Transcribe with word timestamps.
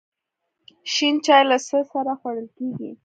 شین 0.93 1.15
چای 1.25 1.43
له 1.49 1.57
څه 1.67 1.77
سره 1.93 2.13
خوړل 2.19 2.47
کیږي؟ 2.57 2.91